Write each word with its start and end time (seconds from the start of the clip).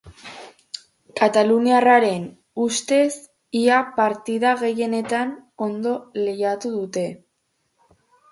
Kataluniarraren 1.19 2.23
ustez, 2.63 3.11
ia 3.61 3.77
partida 3.99 4.55
gehienetan 4.63 5.37
ondo 5.69 5.93
lehiatu 6.23 6.73
dute. 6.79 7.07